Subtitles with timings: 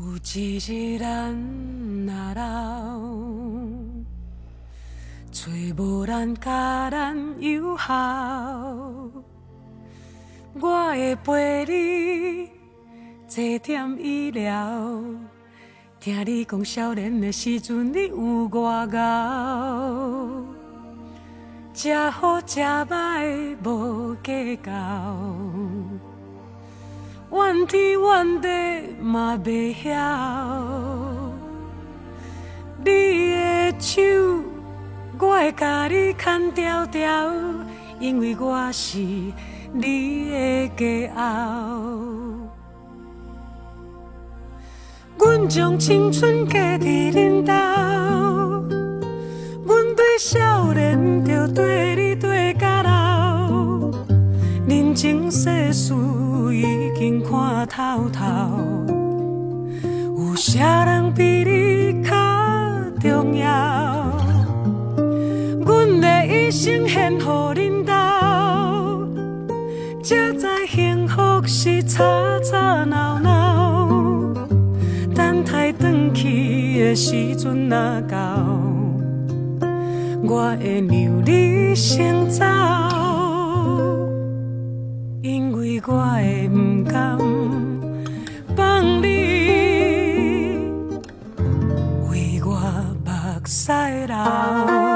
[0.00, 0.04] 有
[0.36, 1.34] 一日咱
[2.06, 3.00] 若老，
[5.32, 9.10] 找无人甲咱友好，
[10.60, 12.48] 我会陪你
[13.26, 15.02] 坐点医疗。
[15.98, 20.44] 听你讲少年的时阵，你有外敖，
[21.74, 24.72] 食好食歹无计较，
[27.30, 28.48] 怨天怨地
[29.00, 29.90] 嘛袂晓。
[32.84, 32.90] 你
[33.30, 34.00] 的手，
[35.18, 37.32] 我会甲你牵条条，
[38.00, 41.82] 因为我是你的骄傲。
[45.18, 47.52] 阮将青春嫁伫恁兜，
[49.66, 52.07] 阮对少年就对你，
[55.00, 55.94] 情世事
[56.52, 58.24] 已经看透透，
[60.16, 62.10] 有啥人比你较
[63.00, 64.18] 重要？
[65.64, 67.92] 阮的一生献乎恁兜，
[70.02, 72.02] 才知幸福是吵
[72.40, 74.34] 吵闹闹。
[75.14, 78.18] 等待返去的时阵若到，
[80.24, 82.44] 我会让你先走，
[85.90, 87.16] 我会不甘
[88.54, 89.06] 放你
[92.10, 92.50] 为我
[93.06, 93.10] 目
[93.46, 93.72] 屎
[94.06, 94.87] 流。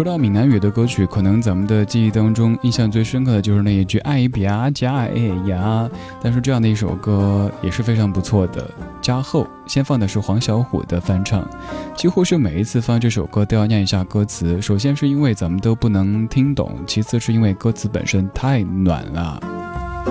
[0.00, 5.10] 说到闽南语的歌曲，可能咱们的记忆当中印象最深刻的就是那一句“爱比啊加爱
[5.46, 5.86] 呀”。
[6.22, 8.66] 但是这样的一首歌也是非常不错的。
[9.02, 11.46] 加后先放的是黄小琥的翻唱，
[11.94, 14.58] 几乎是每一次放这首歌都要念一下歌词。
[14.62, 19.38] 首先是因为咱们都不能听懂，其次是因为歌词本身太暖了。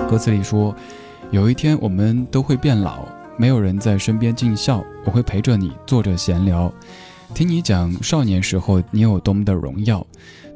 [0.08, 0.72] 歌词里说
[1.32, 3.00] ：“有一天我们都会变老，
[3.36, 6.72] 没有人在身边尽孝，我会陪着你坐着闲聊。”
[7.34, 10.06] 听你讲少年时候你有多么的荣耀，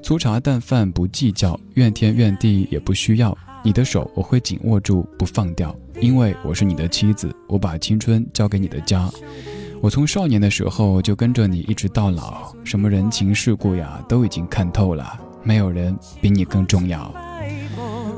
[0.03, 3.37] 粗茶淡饭不计较，怨天怨地也不需要。
[3.63, 9.11] 你的手我会紧握住不放掉，因为我是你的妻子，我把青春交给你的家。
[9.81, 17.11] 我从少年的时候就跟着你一直到老，什么人情世故呀都已经看透了，没有人比你更重要。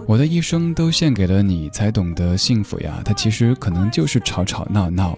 [0.07, 5.17] 我的一生都献给了你，才懂得幸福呀，它其实可能就是吵吵闹闹。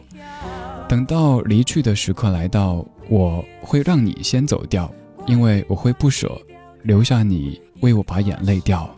[0.89, 4.93] 等到离去的时刻来到，我会让你先走掉，
[5.27, 6.41] 因为我会不舍，
[6.83, 8.89] 留下你为我把眼泪掉。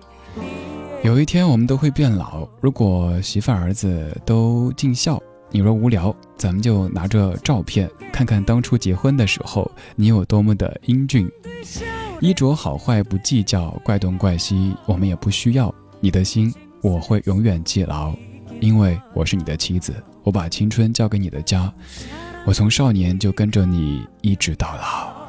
[1.02, 5.20] 有一天我们都会变老，如果媳妇儿子都尽孝，
[5.50, 11.30] 你若无聊，咱们就拿着照片看看当初结婚的时候你有多么的英俊。
[12.20, 15.74] 衣着好坏不计较，怪东怪西我们也不需要。
[16.00, 18.14] 你的心我会永远记牢，
[18.60, 19.94] 因为我是你的妻子。
[20.22, 21.72] 我把青春交给你的家，
[22.46, 25.20] 我从少年就跟着你一直到老。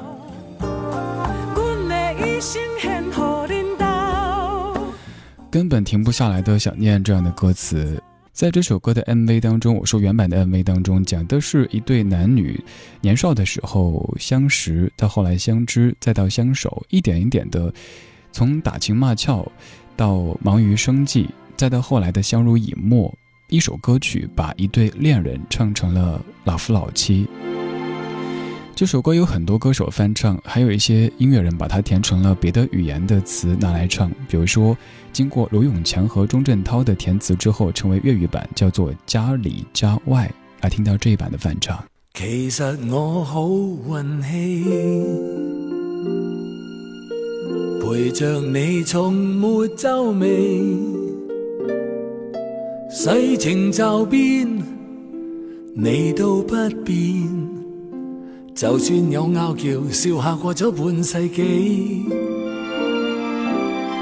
[5.50, 8.02] 根本停不下来的想念这样的歌词，
[8.32, 12.58] 在这首歌的 MV 当中，我说原版的 MV 当中讲的是一对男女
[13.02, 17.72] 年少的时候相识，到后来相知，再到相守，一点一点的
[18.32, 19.46] 从打情骂俏
[19.94, 23.14] 到忙于生计，再到后来的相濡以沫。
[23.52, 27.26] 一首歌曲把一对恋人唱成了老夫老妻。
[28.74, 34.10] 这首歌有很多歌手翻唱，还有一些音乐人把它填成了别的语言的词拿来唱。
[34.26, 34.74] 比如说，
[35.12, 40.26] 经过罗永强和钟镇涛的填词之后，成为粤语版，叫做《家里家外》。
[40.62, 41.78] 来听到这一版的翻唱。
[42.14, 44.64] 其实我好运气，
[47.82, 51.01] 陪着你从没皱眉。
[52.94, 54.46] 世情骤变，
[55.74, 56.54] 你都不
[56.84, 57.26] 变。
[58.54, 62.04] 就算有拗撬，笑下过咗半世纪。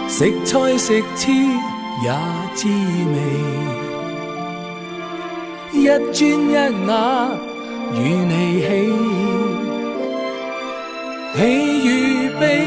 [0.08, 1.30] 食菜食痴
[2.02, 2.12] 也
[2.56, 2.66] 滋
[3.12, 3.16] 味，
[5.72, 6.54] 一砖一
[6.88, 7.30] 瓦
[7.94, 7.96] 与
[8.26, 8.68] 你起，
[11.36, 11.38] 喜
[11.86, 12.66] 与悲，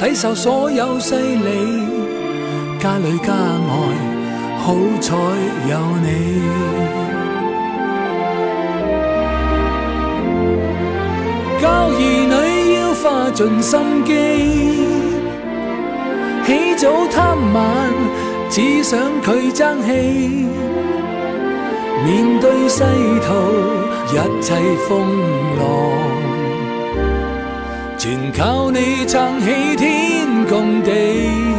[0.00, 1.84] 抵受所有势力，
[2.80, 4.09] 家里家外。
[4.62, 5.16] 好彩
[5.68, 6.06] 有你，
[11.60, 12.34] 教儿女
[12.76, 14.08] 要花尽心机，
[16.46, 17.64] 起早贪晚，
[18.50, 19.88] 只想佢争气。
[22.04, 22.84] 面对世
[23.26, 23.28] 途
[24.12, 24.54] 一切
[24.88, 24.88] 风
[25.58, 25.60] 浪，
[27.98, 31.49] 全靠你撑起天共地。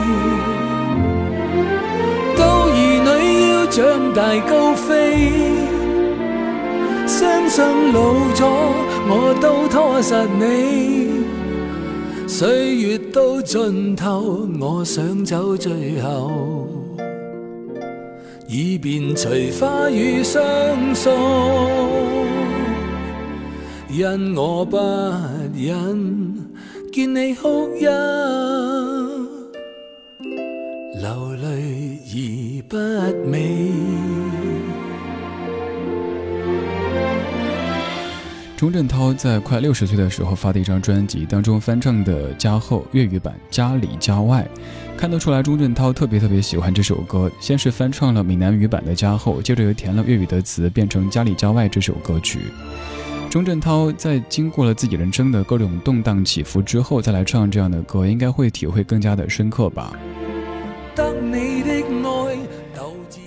[3.72, 5.32] 长大高飞，
[7.08, 7.64] 相信
[7.94, 8.46] 老咗
[9.08, 11.22] 我都拖实你。
[12.28, 16.68] 岁月到尽头，我想走最后，
[18.46, 20.44] 以便随花雨相
[20.94, 21.14] 送。
[23.90, 24.76] 因我不
[25.56, 26.36] 忍
[26.92, 27.86] 见你哭泣，
[31.00, 32.16] 流泪而
[32.72, 32.78] 不
[33.28, 33.70] 美。
[38.56, 44.48] 钟镇涛在快六十岁的时候发的一张专辑当中翻唱的《家后》粤语版《家里家外》，
[44.98, 47.30] 看得出来钟镇涛特别特别喜欢这首歌。
[47.42, 52.40] 先是翻唱了闽南语版的《家后》，接着又填了粤语的词，变成《家里家外》这首歌曲。
[53.30, 59.92] 钟镇涛在经过了自己人生的各种动荡起伏之后，再来唱这样的歌，应该会体会更加的深刻吧。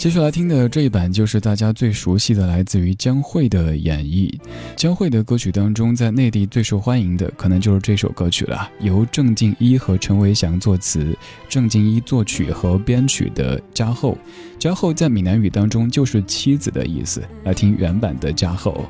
[0.04, 4.38] 接下来听的这一版就是大家最熟悉的，来自于江蕙的演绎。
[4.76, 11.16] 江蕙的歌曲当中，在内地最受欢迎的可能就是这首歌曲了，由郑敬一和陈维祥作词，
[11.48, 14.18] 郑敬一作曲和编曲的《家后》。
[14.58, 17.22] 家后在闽南语当中就是妻子的意思。
[17.44, 18.86] 来听原版的《家后》。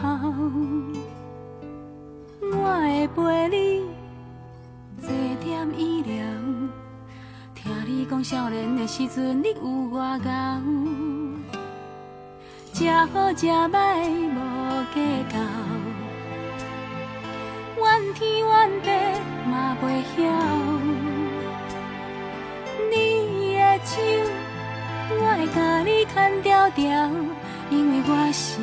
[0.00, 0.06] 我
[2.80, 3.82] 会陪你
[5.00, 5.10] 坐
[5.42, 6.14] 点医疗。
[7.52, 10.30] 听你讲少年的时阵你有外高，
[12.72, 14.38] 食好食歹无
[14.94, 15.00] 计
[15.32, 15.36] 较，
[17.82, 18.48] 怨天怨
[18.82, 18.88] 地
[19.50, 19.84] 嘛袂
[20.14, 20.16] 晓。
[22.88, 22.94] 你
[23.56, 23.96] 的手，
[25.10, 26.86] 我会甲你牵条条。
[27.70, 28.62] 因为我是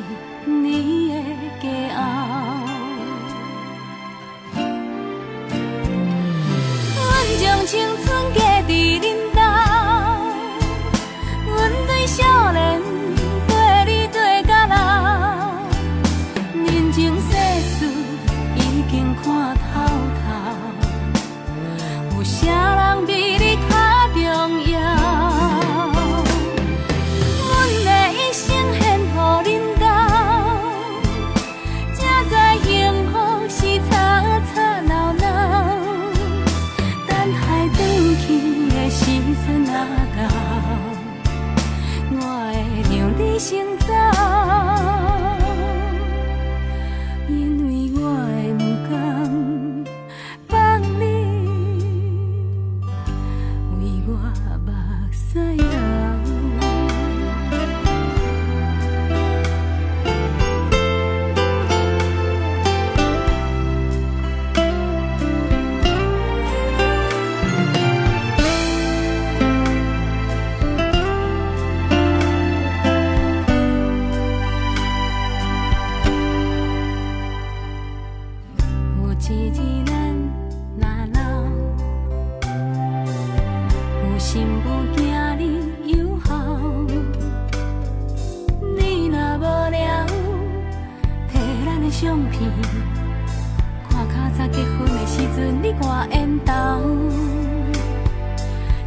[95.62, 96.52] 你我缘投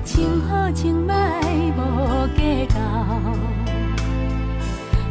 [0.03, 1.13] 情好情歹
[1.75, 2.75] 无计较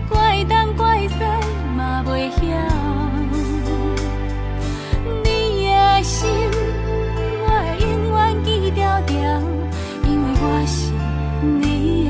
[0.09, 1.15] 怪东怪西
[1.77, 2.41] 嘛袂晓。
[5.25, 6.29] 你的心
[7.45, 7.47] 我
[7.81, 9.41] 永远记牢牢
[10.05, 10.93] 因为我是
[11.45, 12.08] 你。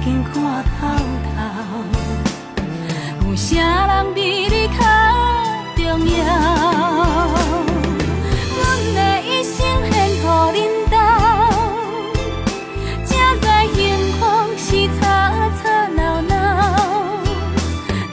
[0.00, 0.32] 已经看
[0.64, 0.78] 透
[1.24, 1.28] 透。
[3.26, 3.46] 有啥
[3.86, 4.80] 人比你较
[5.76, 6.18] 重要
[8.56, 8.60] 阮
[8.94, 9.56] 的一生
[9.90, 10.56] 献乎恁
[10.88, 10.94] 兜
[13.04, 13.08] 才
[13.40, 13.78] 知幸
[14.18, 14.20] 福
[14.56, 14.66] 是
[14.98, 15.02] 吵
[15.62, 15.62] 吵
[15.94, 16.32] 闹闹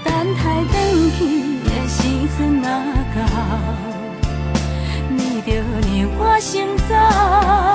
[0.03, 0.73] 等待返
[1.17, 1.19] 去
[1.63, 1.97] 的时
[2.37, 2.63] 阵若
[3.15, 3.17] 到？
[5.09, 6.53] 你就让我先
[6.89, 7.74] 走。